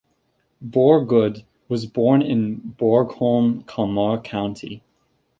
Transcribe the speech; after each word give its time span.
Borgudd 0.65 1.43
was 1.69 1.85
born 1.85 2.23
in 2.23 2.59
Borgholm, 2.75 3.67
Kalmar 3.67 4.19
County. 4.23 4.81